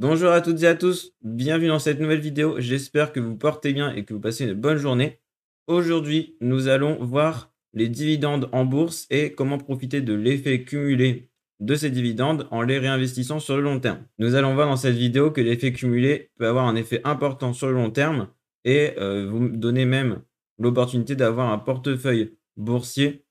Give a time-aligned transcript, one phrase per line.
[0.00, 2.56] Bonjour à toutes et à tous, bienvenue dans cette nouvelle vidéo.
[2.58, 5.20] J'espère que vous portez bien et que vous passez une bonne journée.
[5.68, 11.30] Aujourd'hui, nous allons voir les dividendes en bourse et comment profiter de l'effet cumulé
[11.60, 14.04] de ces dividendes en les réinvestissant sur le long terme.
[14.18, 17.68] Nous allons voir dans cette vidéo que l'effet cumulé peut avoir un effet important sur
[17.68, 18.26] le long terme
[18.64, 20.22] et euh, vous donner même
[20.58, 23.26] l'opportunité d'avoir un portefeuille boursier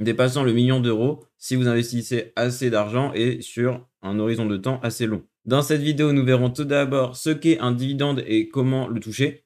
[0.00, 4.80] dépassant le million d'euros si vous investissez assez d'argent et sur un horizon de temps
[4.80, 5.22] assez long.
[5.46, 9.44] Dans cette vidéo, nous verrons tout d'abord ce qu'est un dividende et comment le toucher.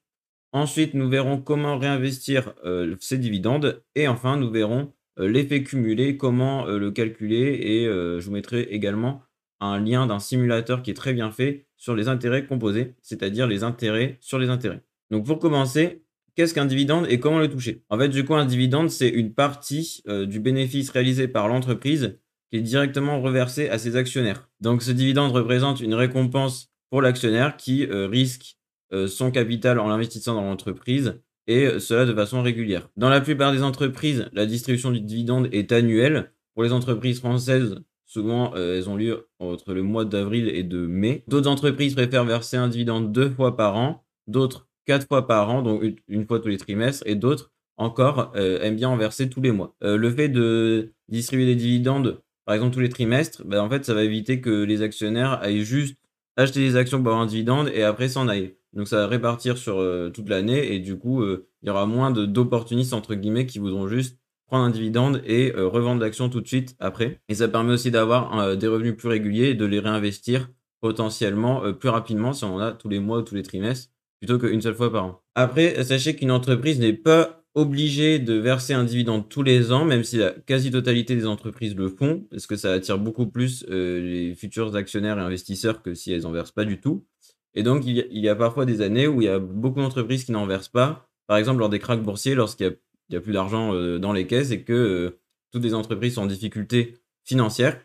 [0.52, 3.82] Ensuite, nous verrons comment réinvestir euh, ces dividendes.
[3.96, 7.58] Et enfin, nous verrons euh, l'effet cumulé, comment euh, le calculer.
[7.62, 9.22] Et je vous mettrai également
[9.58, 13.64] un lien d'un simulateur qui est très bien fait sur les intérêts composés, c'est-à-dire les
[13.64, 14.84] intérêts sur les intérêts.
[15.10, 16.04] Donc pour commencer,
[16.36, 17.82] qu'est-ce qu'un dividende et comment le toucher?
[17.88, 22.58] En fait, du coup, un dividende, c'est une partie du bénéfice réalisé par l'entreprise qui
[22.58, 24.48] est directement reversé à ses actionnaires.
[24.60, 28.56] Donc ce dividende représente une récompense pour l'actionnaire qui euh, risque
[28.92, 32.88] euh, son capital en l'investissant dans l'entreprise et euh, cela de façon régulière.
[32.96, 36.32] Dans la plupart des entreprises, la distribution du dividende est annuelle.
[36.54, 41.22] Pour les entreprises françaises, souvent elles ont lieu entre le mois d'avril et de mai.
[41.28, 45.62] D'autres entreprises préfèrent verser un dividende deux fois par an, d'autres quatre fois par an,
[45.62, 49.52] donc une fois tous les trimestres, et d'autres encore aiment bien en verser tous les
[49.52, 49.76] mois.
[49.82, 53.92] le fait de distribuer des dividendes par exemple tous les trimestres, bah, en fait, ça
[53.92, 55.98] va éviter que les actionnaires aillent juste
[56.38, 58.54] acheter des actions pour avoir un dividende et après s'en aillent.
[58.72, 61.84] Donc ça va répartir sur euh, toute l'année et du coup, euh, il y aura
[61.84, 66.40] moins d'opportunistes, entre guillemets, qui voudront juste prendre un dividende et euh, revendre l'action tout
[66.40, 67.20] de suite après.
[67.28, 70.48] Et ça permet aussi d'avoir des revenus plus réguliers et de les réinvestir
[70.80, 74.38] potentiellement plus rapidement si on en a tous les mois ou tous les trimestres plutôt
[74.38, 75.20] qu'une seule fois par an.
[75.34, 80.04] Après, sachez qu'une entreprise n'est pas obligé de verser un dividende tous les ans, même
[80.04, 84.34] si la quasi-totalité des entreprises le font, parce que ça attire beaucoup plus euh, les
[84.34, 87.06] futurs actionnaires et investisseurs que si elles n'en versent pas du tout.
[87.54, 90.32] Et donc, il y, a, parfois des années où il y a beaucoup d'entreprises qui
[90.32, 91.08] n'en versent pas.
[91.26, 92.76] Par exemple, lors des cracks boursiers, lorsqu'il
[93.10, 95.20] n'y a, plus d'argent euh, dans les caisses et que euh,
[95.50, 97.80] toutes les entreprises sont en difficulté financière.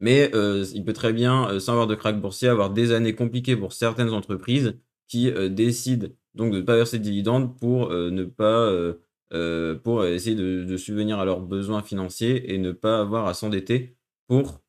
[0.00, 0.30] Mais
[0.74, 4.10] il peut très bien, sans avoir de crack boursier, avoir des années compliquées pour certaines
[4.10, 4.74] entreprises
[5.08, 8.94] qui décident donc de ne pas verser de dividendes pour euh, ne pas euh,
[9.32, 13.96] euh, pour essayer de, subvenir à leurs besoins financiers et ne pas avoir à s'endetter
[14.28, 14.60] pour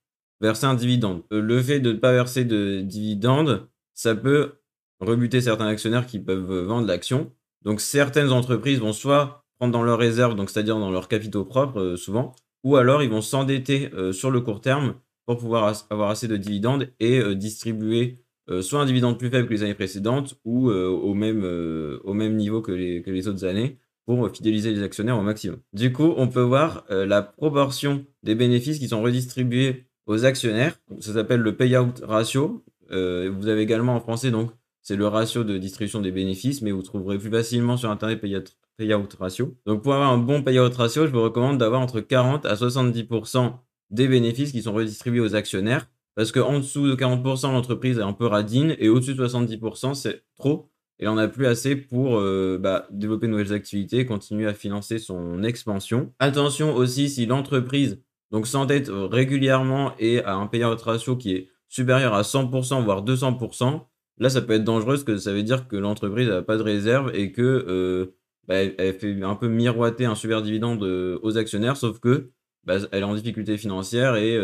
[0.42, 1.24] verser un dividende.
[1.32, 4.54] le fait de ne pas verser de dividendes, ça peut
[5.00, 7.32] rebuter certains actionnaires qui peuvent vendre l'action.
[7.64, 11.96] Donc certaines entreprises vont soit prendre dans leurs réserves, donc c'est-à-dire dans leurs capitaux propres
[11.96, 16.38] souvent, ou alors ils vont s'endetter sur le court terme pour pouvoir avoir assez de
[16.38, 20.88] dividendes et distribuer euh, soit un dividende plus faible que les années précédentes ou euh,
[20.88, 24.84] au, même, euh, au même niveau que les, que les autres années pour fidéliser les
[24.84, 25.58] actionnaires au maximum.
[25.74, 30.80] Du coup, on peut voir la proportion des bénéfices qui sont redistribués aux actionnaires.
[31.00, 32.64] Ça s'appelle le payout ratio.
[32.92, 34.52] vous avez également en français, donc,
[34.84, 38.44] c'est le ratio de distribution des bénéfices, mais vous trouverez plus facilement sur Internet payout,
[38.78, 39.58] payout ratio.
[39.66, 43.54] Donc, pour avoir un bon payout ratio, je vous recommande d'avoir entre 40 à 70%
[43.90, 48.14] des bénéfices qui sont redistribués aux actionnaires parce qu'en dessous de 40%, l'entreprise est un
[48.14, 50.70] peu radine et au-dessus de 70%, c'est trop.
[51.00, 54.98] Et on n'a plus assez pour euh, bah, développer de nouvelles activités, continuer à financer
[54.98, 56.14] son expansion.
[56.20, 62.14] Attention aussi si l'entreprise donc s'endette régulièrement et a un payout ratio qui est supérieur
[62.14, 63.82] à 100% voire 200%,
[64.18, 66.64] là ça peut être dangereux parce que ça veut dire que l'entreprise n'a pas de
[66.64, 68.16] réserve et que euh,
[68.48, 72.32] bah, elle, fait un peu miroiter un super dividende euh, aux actionnaires, sauf que
[72.64, 74.38] bah, elle est en difficulté financière et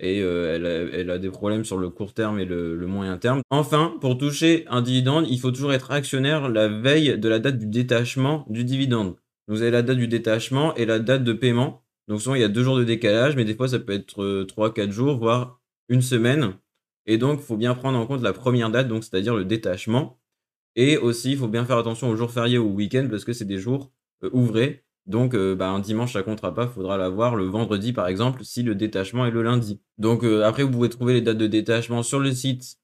[0.00, 3.42] et euh, elle, a, des problèmes sur le court terme et le, moyen terme.
[3.50, 7.58] Enfin, pour toucher un dividende, il faut toujours être actionnaire la veille de la date
[7.58, 9.16] du détachement du dividende.
[9.46, 11.82] Vous avez la date du détachement et la date de paiement.
[12.08, 14.44] Donc souvent, il y a deux jours de décalage, mais des fois, ça peut être
[14.44, 16.54] 3-4 euh, jours, voire une semaine.
[17.06, 20.18] Et donc, il faut bien prendre en compte la première date, c'est-à-dire le détachement.
[20.76, 23.44] Et aussi, il faut bien faire attention aux jours fériés ou week-ends, parce que c'est
[23.44, 23.92] des jours
[24.24, 24.83] euh, ouvrés.
[25.06, 26.66] Donc, euh, bah, un dimanche, ça comptera pas.
[26.66, 29.80] Faudra l'avoir le vendredi, par exemple, si le détachement est le lundi.
[29.98, 32.78] Donc, euh, après, vous pouvez trouver les dates de détachement sur le site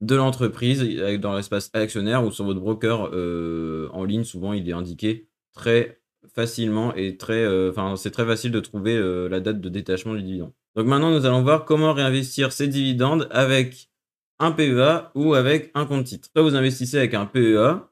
[0.00, 0.82] de l'entreprise,
[1.20, 4.24] dans l'espace actionnaire ou sur votre broker euh, en ligne.
[4.24, 6.00] Souvent, il est indiqué très
[6.34, 8.96] facilement et très, enfin, c'est très facile de trouver
[9.28, 10.52] la date de détachement du dividende.
[10.76, 13.90] Donc, maintenant, nous allons voir comment réinvestir ces dividendes avec
[14.38, 16.28] un PEA ou avec un compte titre.
[16.32, 17.88] Soit vous investissez avec un PEA,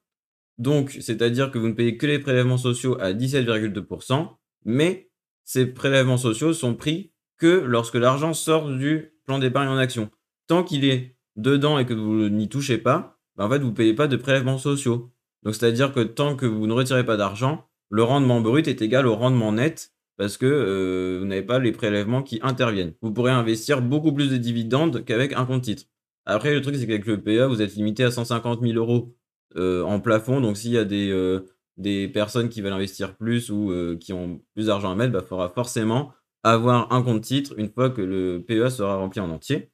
[0.59, 4.29] donc, c'est-à-dire que vous ne payez que les prélèvements sociaux à 17,2%,
[4.65, 5.11] mais
[5.45, 10.11] ces prélèvements sociaux sont pris que lorsque l'argent sort du plan d'épargne en action.
[10.47, 13.75] Tant qu'il est dedans et que vous n'y touchez pas, ben, en fait, vous ne
[13.75, 15.13] payez pas de prélèvements sociaux.
[15.43, 19.07] Donc, c'est-à-dire que tant que vous ne retirez pas d'argent, le rendement brut est égal
[19.07, 22.95] au rendement net parce que euh, vous n'avez pas les prélèvements qui interviennent.
[23.03, 25.85] Vous pourrez investir beaucoup plus de dividendes qu'avec un compte titre.
[26.25, 29.16] Après, le truc, c'est qu'avec le PEA, vous êtes limité à 150 000 euros
[29.57, 30.41] en plafond.
[30.41, 31.41] Donc, s'il y a des,
[31.77, 35.25] des personnes qui veulent investir plus ou qui ont plus d'argent à mettre, il bah,
[35.27, 36.13] faudra forcément
[36.43, 39.71] avoir un compte titre une fois que le PEA sera rempli en entier.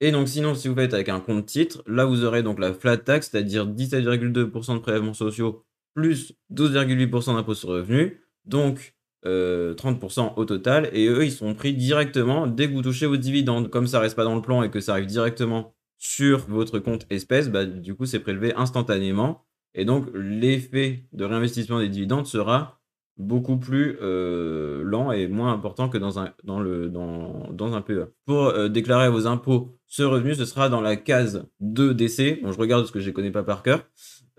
[0.00, 2.72] Et donc, sinon, si vous faites avec un compte titre, là, vous aurez donc la
[2.72, 5.64] flat tax, c'est-à-dire 17,2% de prélèvements sociaux
[5.94, 8.94] plus 12,8% d'impôt sur revenu, donc
[9.24, 10.90] 30% euh, au total.
[10.92, 13.70] Et eux, ils sont pris directement dès que vous touchez vos dividendes.
[13.70, 15.73] Comme ça reste pas dans le plan et que ça arrive directement
[16.04, 19.46] sur votre compte espèce, bah, du coup, c'est prélevé instantanément.
[19.74, 22.80] Et donc, l'effet de réinvestissement des dividendes sera
[23.16, 27.80] beaucoup plus euh, lent et moins important que dans un, dans le, dans, dans un
[27.80, 28.08] PEA.
[28.26, 32.42] Pour euh, déclarer vos impôts ce revenu, ce sera dans la case 2 DC.
[32.42, 33.84] Bon, je regarde parce que je ne connais pas par cœur.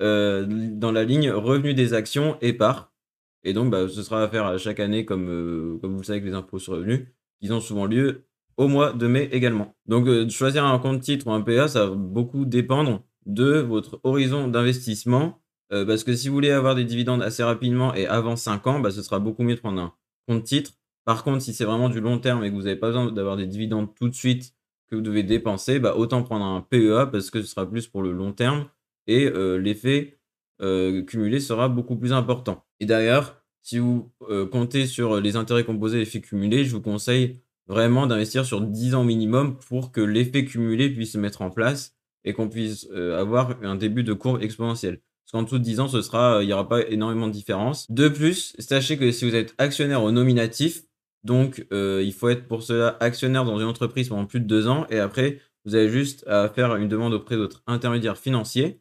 [0.01, 2.93] Euh, dans la ligne revenu des actions et parts.
[3.43, 6.19] Et donc, bah, ce sera à faire à chaque année, comme, comme vous le savez,
[6.19, 7.07] avec les impôts sur revenus,
[7.41, 8.25] qui ont souvent lieu
[8.57, 9.75] au mois de mai également.
[9.87, 14.47] Donc, choisir un compte titre ou un PEA, ça va beaucoup dépendre de votre horizon
[14.47, 15.41] d'investissement
[15.73, 18.79] euh, parce que si vous voulez avoir des dividendes assez rapidement et avant 5 ans,
[18.79, 19.93] bah, ce sera beaucoup mieux de prendre un
[20.27, 20.71] compte titre.
[21.05, 23.37] Par contre, si c'est vraiment du long terme et que vous n'avez pas besoin d'avoir
[23.37, 24.53] des dividendes tout de suite
[24.87, 28.03] que vous devez dépenser, bah, autant prendre un PEA parce que ce sera plus pour
[28.03, 28.67] le long terme
[29.07, 30.19] et euh, l'effet
[30.61, 32.63] euh, cumulé sera beaucoup plus important.
[32.79, 34.11] Et d'ailleurs, si vous
[34.51, 38.95] comptez sur les intérêts composés et l'effet cumulé, je vous conseille vraiment d'investir sur 10
[38.95, 43.55] ans minimum pour que l'effet cumulé puisse se mettre en place et qu'on puisse avoir
[43.63, 44.99] un début de courbe exponentielle.
[45.25, 47.89] Parce qu'en dessous de 10 ans, ce sera, il n'y aura pas énormément de différence.
[47.89, 50.83] De plus, sachez que si vous êtes actionnaire au nominatif,
[51.25, 54.67] donc euh, il faut être pour cela actionnaire dans une entreprise pendant plus de deux
[54.67, 58.79] ans, et après, vous avez juste à faire une demande auprès d'autres intermédiaires financiers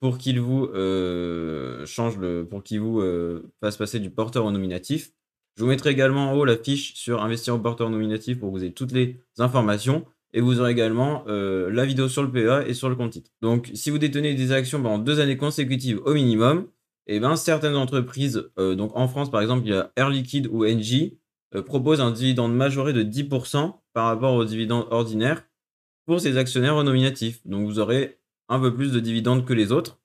[0.00, 4.50] pour qu'ils vous euh, change le, pour qu'ils vous euh, fassent passer du porteur au
[4.50, 5.12] nominatif.
[5.56, 8.56] Je vous mettrai également en haut la fiche sur investir au porteur nominatif pour que
[8.56, 10.04] vous ayez toutes les informations.
[10.34, 13.30] Et vous aurez également euh, la vidéo sur le PEA et sur le compte titre.
[13.42, 16.68] Donc, si vous détenez des actions pendant deux années consécutives au minimum,
[17.06, 20.48] eh ben, certaines entreprises, euh, donc en France par exemple, il y a Air Liquide
[20.50, 21.18] ou Engie,
[21.54, 25.44] euh, proposent un dividende majoré de 10% par rapport au dividende ordinaire
[26.06, 27.46] pour ses actionnaires nominatifs.
[27.46, 28.18] Donc, vous aurez
[28.48, 30.00] un peu plus de dividendes que les autres.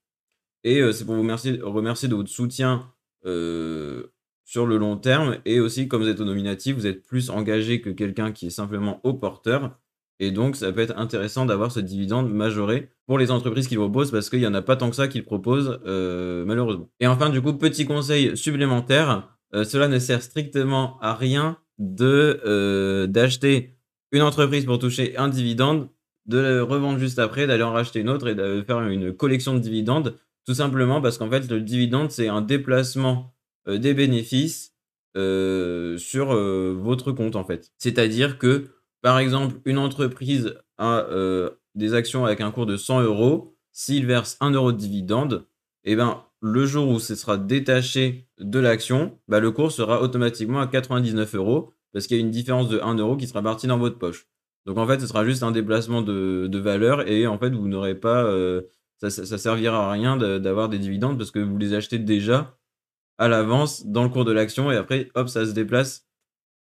[0.66, 2.92] Et c'est pour vous remercier de votre soutien
[4.48, 5.38] sur le long terme.
[5.46, 8.50] Et aussi, comme vous êtes au nominatif, vous êtes plus engagé que quelqu'un qui est
[8.50, 9.78] simplement au porteur.
[10.20, 13.82] Et donc, ça peut être intéressant d'avoir ce dividende majoré pour les entreprises qui le
[13.82, 16.90] proposent parce qu'il n'y en a pas tant que ça qui le proposent, euh, malheureusement.
[17.00, 22.42] Et enfin, du coup, petit conseil supplémentaire, euh, cela ne sert strictement à rien de
[22.46, 23.76] euh, d'acheter
[24.12, 25.90] une entreprise pour toucher un dividende,
[26.26, 29.54] de le revendre juste après, d'aller en racheter une autre et de faire une collection
[29.54, 30.16] de dividendes,
[30.46, 33.37] tout simplement parce qu'en fait, le dividende, c'est un déplacement
[33.68, 34.74] des bénéfices
[35.16, 37.72] sur votre compte, en fait.
[37.78, 38.69] C'est-à-dire que
[39.02, 43.56] par exemple, une entreprise a euh, des actions avec un cours de 100 euros.
[43.72, 45.46] S'il verse 1 euro de dividende,
[45.84, 50.60] eh ben, le jour où ce sera détaché de l'action, bah, le cours sera automatiquement
[50.60, 53.68] à 99 euros parce qu'il y a une différence de 1 euro qui sera partie
[53.68, 54.28] dans votre poche.
[54.66, 57.96] Donc en fait, ce sera juste un déplacement de, valeur et en fait, vous n'aurez
[57.96, 58.24] pas.
[58.25, 58.63] Euh,
[58.98, 62.56] ça, ça, servira à rien d'avoir des dividendes parce que vous les achetez déjà
[63.18, 66.08] à l'avance dans le cours de l'action et après, hop, ça se déplace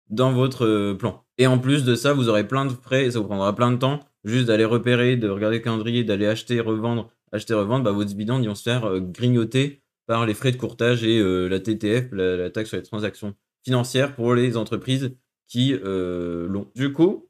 [0.09, 1.25] dans votre euh, plan.
[1.39, 3.77] Et en plus de ça, vous aurez plein de frais ça vous prendra plein de
[3.77, 7.85] temps juste d'aller repérer, de regarder le calendrier, d'aller acheter, revendre, acheter, revendre.
[7.85, 11.19] Bah, vos dividendes ils vont se faire euh, grignoter par les frais de courtage et
[11.19, 15.17] euh, la TTF, la, taxe sur les transactions financières pour les entreprises
[15.49, 16.69] qui l'ont.
[16.75, 17.29] Du coup,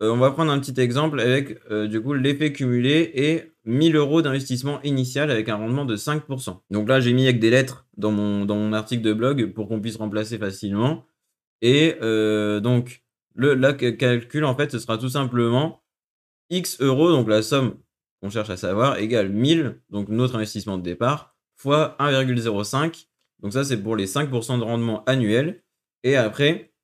[0.00, 1.58] on va prendre un petit exemple avec
[1.88, 6.60] du coup l'effet cumulé et 1000 euros d'investissement initial avec un rendement de 5%.
[6.70, 9.68] Donc là, j'ai mis avec des lettres dans mon, dans mon article de blog pour
[9.68, 11.06] qu'on puisse remplacer facilement.
[11.62, 13.02] Et euh, donc,
[13.34, 15.82] le calcul, en fait, ce sera tout simplement
[16.50, 17.76] X euros, donc la somme
[18.20, 23.06] qu'on cherche à savoir, égale 1000, donc notre investissement de départ, fois 1,05.
[23.40, 25.62] Donc ça, c'est pour les 5% de rendement annuel.
[26.02, 26.74] Et après,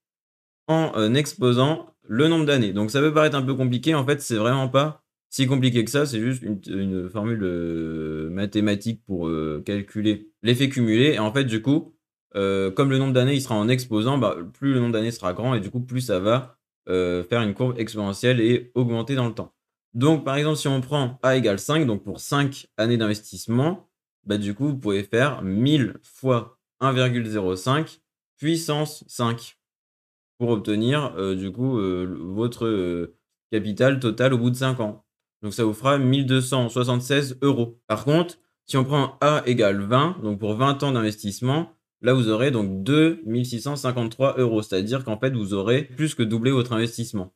[0.67, 2.73] en euh, exposant le nombre d'années.
[2.73, 5.91] Donc ça peut paraître un peu compliqué, en fait, c'est vraiment pas si compliqué que
[5.91, 9.31] ça, c'est juste une, formule euh, mathématique pour
[9.65, 11.15] calculer l'effet cumulé.
[11.15, 11.95] Et en fait, du coup,
[12.37, 15.33] euh, comme le nombre d'années il sera en exposant, bah, plus le nombre d'années sera
[15.33, 16.57] grand et du coup plus ça va
[16.89, 19.53] euh, faire une courbe exponentielle et augmenter dans le temps.
[19.95, 23.89] Donc par exemple si on prend A égale 5, donc pour 5 années d'investissement,
[24.25, 28.01] bah, du coup vous pouvez faire 1000 fois 1,05
[28.39, 29.59] puissance 5
[30.39, 31.79] pour obtenir euh, du coup
[32.33, 33.13] votre
[33.51, 35.05] capital total au bout de 5 ans.
[35.43, 37.81] Donc ça vous fera 1276 euros.
[37.87, 42.31] Par contre, si on prend A égale 20, donc pour 20 ans d'investissement, Là, vous
[42.31, 47.35] aurez donc 2653 euros, c'est-à-dire qu'en fait, vous aurez plus que doublé votre investissement.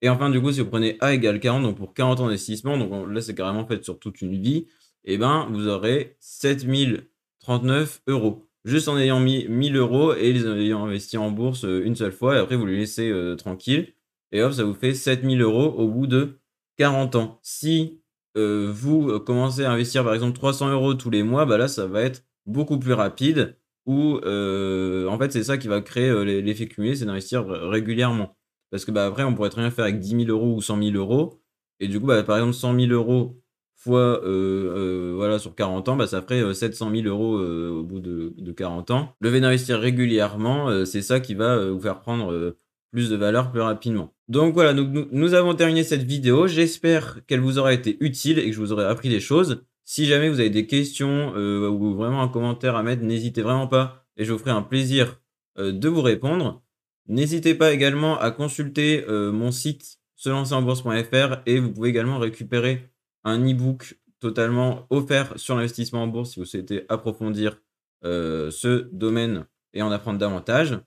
[0.00, 2.76] Et enfin, du coup, si vous prenez A égale 40, donc pour 40 ans d'investissement,
[2.76, 4.66] donc là, c'est carrément fait sur toute une vie,
[5.04, 8.48] et eh ben, vous aurez 7039 euros.
[8.64, 12.12] Juste en ayant mis 1000 euros et les ayant investi en bourse euh, une seule
[12.12, 13.94] fois, et après, vous les laissez euh, tranquilles.
[14.32, 16.40] Et hop, ça vous fait 7000 euros au bout de
[16.78, 17.38] 40 ans.
[17.42, 18.02] Si
[18.36, 21.86] euh, vous commencez à investir, par exemple, 300 euros tous les mois, bah là, ça
[21.86, 23.56] va être beaucoup plus rapide.
[23.86, 28.36] Ou en fait, c'est ça qui va créer l'effet cumulé, c'est d'investir régulièrement.
[28.70, 30.82] Parce que bah, après, on pourrait très bien faire avec 10 000 euros ou 100
[30.82, 31.42] 000 euros.
[31.80, 33.42] Et du coup, bah, par exemple, 100 000 euros
[33.82, 38.00] fois euh, euh, voilà, sur 40 ans, ça ferait 700 euh, 000 euros au bout
[38.00, 39.14] de, 40 ans.
[39.20, 42.54] Le fait d'investir régulièrement, c'est ça qui va vous faire prendre
[42.92, 44.14] plus de valeur plus rapidement.
[44.28, 46.46] Donc voilà, nous, avons terminé cette vidéo.
[46.46, 49.64] J'espère qu'elle vous aura été utile et que je vous aurai appris des choses.
[49.84, 54.06] Si jamais vous avez des questions ou vraiment un commentaire à mettre, n'hésitez vraiment pas
[54.16, 55.20] et je vous ferai un plaisir
[55.58, 56.62] de vous répondre.
[57.08, 62.90] N'hésitez pas également à consulter euh, mon site selancerenbourse.fr et vous pouvez également récupérer
[63.24, 67.58] un e-book totalement offert sur l'investissement en bourse si vous souhaitez approfondir
[68.04, 70.78] euh, ce domaine et en apprendre davantage.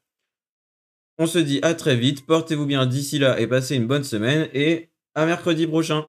[1.18, 4.50] On se dit à très vite, portez-vous bien d'ici là et passez une bonne semaine
[4.54, 6.04] et à mercredi prochain.